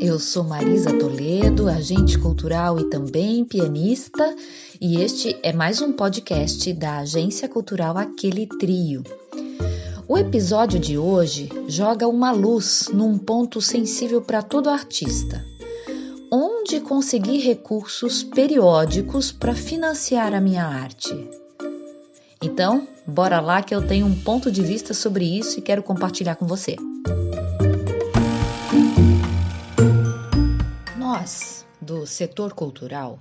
[0.00, 4.34] eu sou Marisa Toledo, agente cultural e também pianista,
[4.80, 9.02] e este é mais um podcast da Agência Cultural Aquele Trio.
[10.08, 15.44] O episódio de hoje joga uma luz num ponto sensível para todo artista.
[16.32, 21.28] Onde conseguir recursos periódicos para financiar a minha arte?
[22.42, 26.36] Então, bora lá que eu tenho um ponto de vista sobre isso e quero compartilhar
[26.36, 26.76] com você.
[31.90, 33.20] Do setor cultural,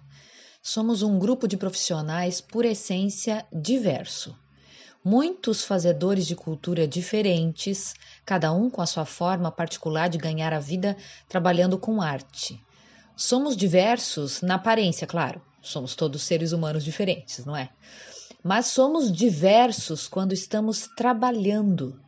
[0.62, 4.38] somos um grupo de profissionais por essência diverso.
[5.04, 10.60] Muitos fazedores de cultura diferentes, cada um com a sua forma particular de ganhar a
[10.60, 10.96] vida
[11.28, 12.64] trabalhando com arte.
[13.16, 15.42] Somos diversos na aparência, claro.
[15.64, 17.70] Somos todos seres humanos diferentes, não é?
[18.44, 22.00] Mas somos diversos quando estamos trabalhando.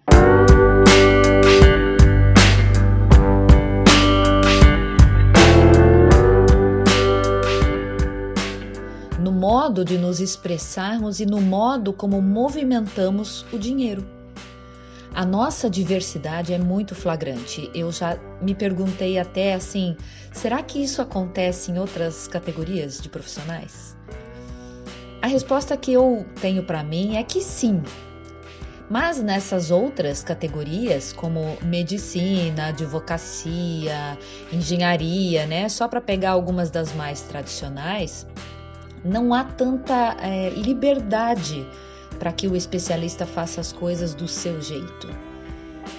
[9.52, 14.08] Modo de nos expressarmos e no modo como movimentamos o dinheiro.
[15.14, 17.70] A nossa diversidade é muito flagrante.
[17.76, 19.98] Eu já me perguntei até assim:
[20.32, 23.94] será que isso acontece em outras categorias de profissionais?
[25.22, 27.84] A resposta que eu tenho para mim é que sim.
[28.90, 34.18] Mas nessas outras categorias, como medicina, advocacia,
[34.52, 38.26] engenharia, né, só para pegar algumas das mais tradicionais,
[39.04, 41.68] não há tanta é, liberdade
[42.20, 45.10] para que o especialista faça as coisas do seu jeito.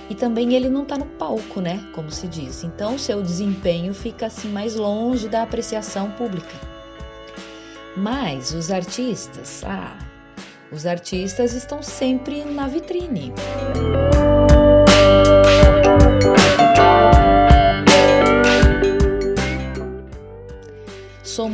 [0.08, 1.82] E também ele não está no palco, né?
[1.92, 2.62] Como se diz.
[2.64, 6.54] Então, seu desempenho fica assim mais longe da apreciação pública.
[7.96, 9.96] Mas os artistas, ah,
[10.70, 13.32] os artistas estão sempre na vitrine.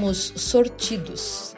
[0.08, 1.54] Somos sortidos,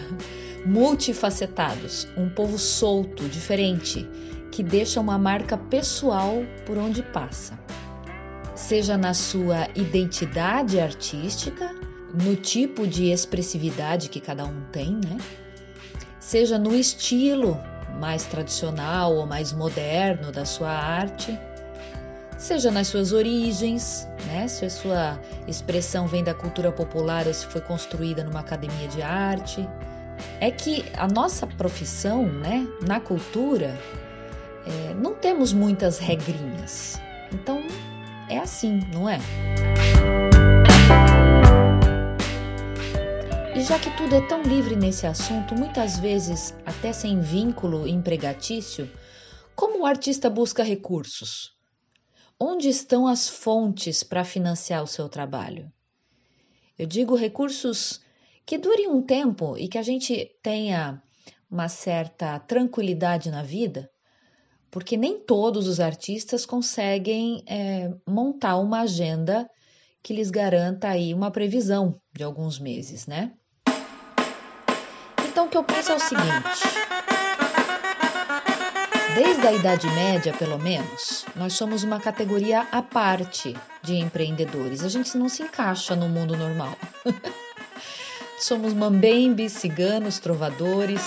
[0.66, 4.08] multifacetados, um povo solto, diferente,
[4.50, 7.58] que deixa uma marca pessoal por onde passa.
[8.54, 11.74] Seja na sua identidade artística,
[12.24, 15.18] no tipo de expressividade que cada um tem, né?
[16.20, 17.60] Seja no estilo
[18.00, 21.38] mais tradicional ou mais moderno da sua arte
[22.44, 24.46] seja nas suas origens, né?
[24.46, 25.18] se a sua
[25.48, 29.66] expressão vem da cultura popular ou se foi construída numa academia de arte.
[30.40, 33.74] É que a nossa profissão, né, na cultura,
[34.66, 37.00] é, não temos muitas regrinhas.
[37.32, 37.62] Então
[38.28, 39.18] é assim, não é?
[43.56, 48.88] E já que tudo é tão livre nesse assunto, muitas vezes até sem vínculo empregatício,
[49.56, 51.54] como o artista busca recursos?
[52.38, 55.72] Onde estão as fontes para financiar o seu trabalho?
[56.76, 58.00] Eu digo recursos
[58.44, 61.02] que durem um tempo e que a gente tenha
[61.50, 63.88] uma certa tranquilidade na vida,
[64.70, 69.48] porque nem todos os artistas conseguem é, montar uma agenda
[70.02, 73.32] que lhes garanta aí uma previsão de alguns meses, né?
[75.28, 77.13] Então o que eu penso é o seguinte:
[79.14, 84.82] Desde a Idade Média, pelo menos, nós somos uma categoria à parte de empreendedores.
[84.82, 86.76] A gente não se encaixa no mundo normal.
[88.36, 91.00] somos mambembes, ciganos, trovadores.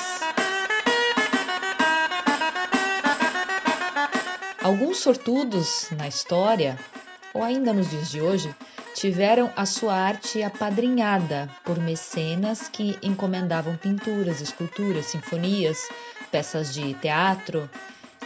[4.64, 6.80] Alguns sortudos na história,
[7.34, 8.56] ou ainda nos dias de hoje,
[8.96, 15.90] tiveram a sua arte apadrinhada por mecenas que encomendavam pinturas, esculturas, sinfonias,
[16.32, 17.70] peças de teatro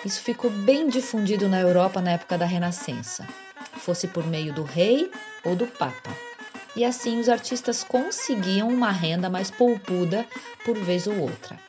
[0.04, 3.28] isso ficou bem difundido na Europa na época da Renascença,
[3.78, 5.12] fosse por meio do rei
[5.46, 6.10] ou do papa.
[6.76, 10.26] E assim os artistas conseguiam uma renda mais poupuda
[10.66, 11.60] por vez ou outra.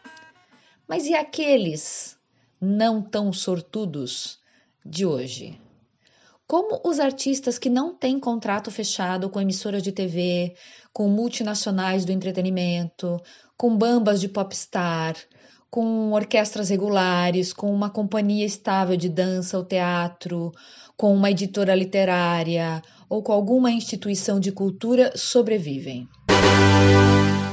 [0.89, 2.17] Mas e aqueles
[2.61, 4.39] não tão sortudos
[4.85, 5.61] de hoje?
[6.47, 10.55] Como os artistas que não têm contrato fechado com emissoras de TV,
[10.93, 13.21] com multinacionais do entretenimento,
[13.57, 15.17] com bambas de popstar,
[15.73, 20.53] com orquestras regulares, com uma companhia estável de dança ou teatro,
[20.99, 26.07] com uma editora literária ou com alguma instituição de cultura sobrevivem.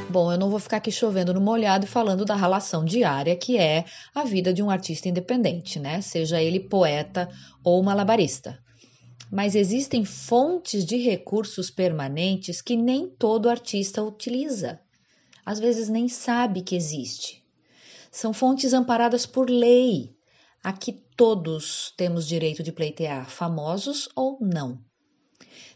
[0.10, 3.57] Bom, eu não vou ficar aqui chovendo no molhado e falando da relação diária que
[3.57, 6.01] é a vida de um artista independente, né?
[6.01, 7.30] Seja ele poeta
[7.63, 8.60] ou malabarista.
[9.31, 14.77] Mas existem fontes de recursos permanentes que nem todo artista utiliza.
[15.45, 17.38] Às vezes nem sabe que existe
[18.12, 20.16] são fontes amparadas por lei,
[20.64, 24.80] a que todos temos direito de pleitear, famosos ou não.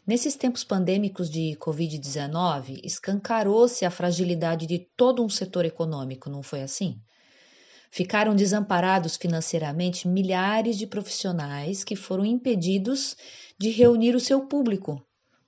[0.05, 6.61] Nesses tempos pandêmicos de Covid-19, escancarou-se a fragilidade de todo um setor econômico, não foi
[6.61, 6.99] assim?
[7.89, 13.15] Ficaram desamparados financeiramente milhares de profissionais que foram impedidos
[13.57, 15.01] de reunir o seu público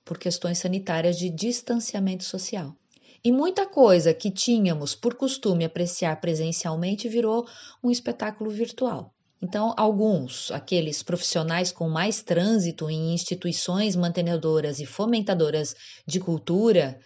[0.04, 2.74] por questões sanitárias de distanciamento social.
[3.24, 7.46] E muita coisa que tínhamos por costume apreciar presencialmente virou
[7.82, 9.12] um espetáculo virtual.
[9.42, 15.74] Então, alguns, aqueles profissionais com mais trânsito em instituições mantenedoras e fomentadoras
[16.06, 16.98] de cultura,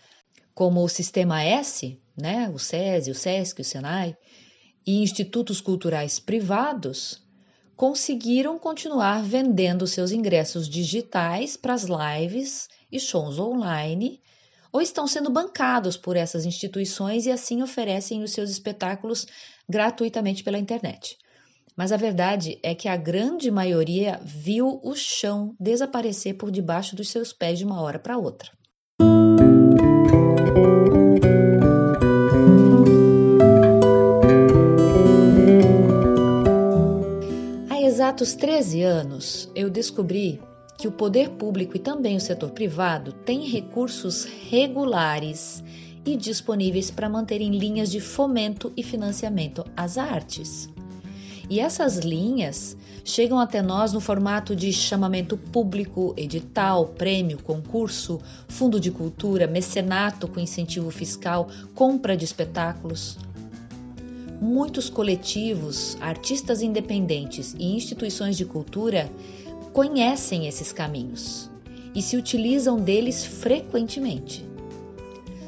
[0.54, 4.16] como o Sistema S, né, o SESI, o SESC, o SENAI,
[4.86, 7.22] e institutos culturais privados,
[7.76, 14.20] conseguiram continuar vendendo seus ingressos digitais para as lives e shows online,
[14.72, 19.26] ou estão sendo bancados por essas instituições e assim oferecem os seus espetáculos
[19.68, 21.16] gratuitamente pela internet.
[21.76, 27.08] Mas a verdade é que a grande maioria viu o chão desaparecer por debaixo dos
[27.08, 28.50] seus pés de uma hora para outra.
[37.70, 40.40] Há exatos 13 anos, eu descobri
[40.80, 45.62] que o poder público e também o setor privado têm recursos regulares
[46.06, 50.70] e disponíveis para manterem linhas de fomento e financiamento às artes.
[51.50, 58.18] E essas linhas chegam até nós no formato de chamamento público, edital, prêmio, concurso,
[58.48, 63.18] fundo de cultura, mecenato com incentivo fiscal, compra de espetáculos.
[64.40, 69.10] Muitos coletivos, artistas independentes e instituições de cultura
[69.72, 71.50] conhecem esses caminhos
[71.94, 74.44] e se utilizam deles frequentemente.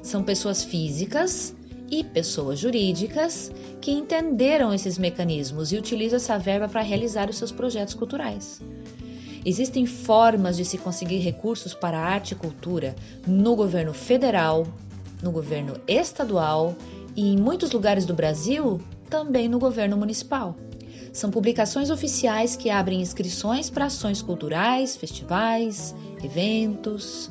[0.02, 1.54] São pessoas físicas
[1.90, 7.52] e pessoas jurídicas que entenderam esses mecanismos e utilizam essa verba para realizar os seus
[7.52, 8.60] projetos culturais.
[9.44, 12.94] Existem formas de se conseguir recursos para arte e cultura
[13.26, 14.66] no governo federal,
[15.20, 16.76] no governo estadual
[17.16, 18.80] e, em muitos lugares do Brasil,
[19.10, 20.56] também no governo municipal.
[21.12, 25.94] São publicações oficiais que abrem inscrições para ações culturais, festivais,
[26.24, 27.28] eventos,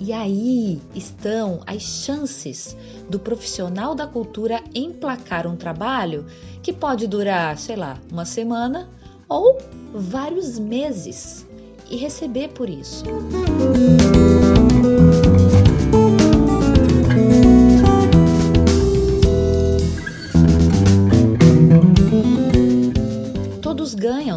[0.00, 2.76] e aí estão as chances
[3.08, 6.26] do profissional da cultura emplacar um trabalho
[6.62, 8.88] que pode durar, sei lá, uma semana
[9.28, 9.58] ou
[9.94, 11.46] vários meses
[11.88, 13.04] e receber por isso.
[13.04, 14.21] Todos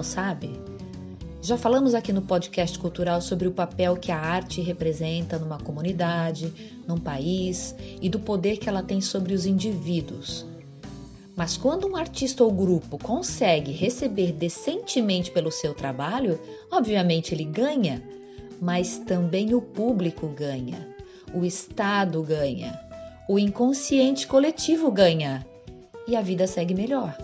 [0.05, 0.51] sabe?
[1.41, 6.51] Já falamos aqui no podcast cultural sobre o papel que a arte representa numa comunidade,
[6.87, 10.45] num país e do poder que ela tem sobre os indivíduos.
[11.35, 16.39] Mas quando um artista ou grupo consegue receber decentemente pelo seu trabalho,
[16.71, 18.01] obviamente ele ganha,
[18.61, 20.95] mas também o público ganha,
[21.33, 22.79] o Estado ganha,
[23.27, 25.45] o inconsciente coletivo ganha
[26.07, 27.15] e a vida segue melhor.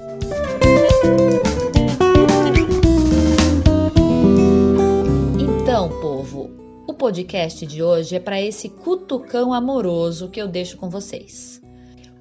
[5.71, 6.51] Então, povo,
[6.85, 11.61] o podcast de hoje é para esse cutucão amoroso que eu deixo com vocês.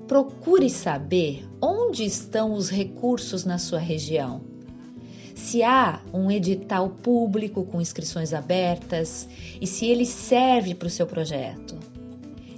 [0.06, 4.42] Procure saber onde estão os recursos na sua região.
[5.34, 9.28] Se há um edital público com inscrições abertas
[9.60, 11.76] e se ele serve para o seu projeto.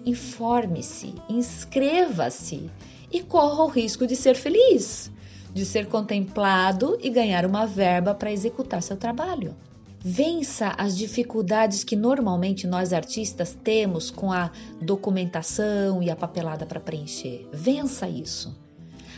[0.05, 2.71] Informe-se, inscreva-se
[3.11, 5.11] e corra o risco de ser feliz,
[5.55, 9.57] de ser contemplado e ganhar uma verba para executar seu trabalho.
[10.05, 16.81] Vença as dificuldades que normalmente nós artistas temos com a documentação e a papelada para
[16.81, 17.49] preencher.
[17.53, 18.53] Vença isso.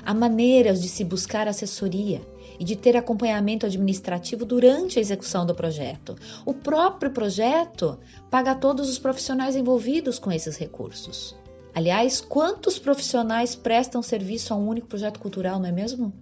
[0.04, 2.20] Há maneiras de se buscar assessoria
[2.60, 6.16] e de ter acompanhamento administrativo durante a execução do projeto.
[6.44, 7.98] O próprio projeto
[8.30, 11.34] paga todos os profissionais envolvidos com esses recursos.
[11.74, 16.12] Aliás, quantos profissionais prestam serviço a um único projeto cultural, não é mesmo?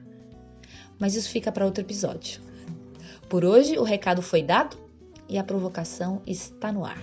[1.00, 2.51] Mas isso fica para outro episódio.
[3.32, 4.76] Por hoje, o recado foi dado
[5.26, 6.98] e a provocação está no ar.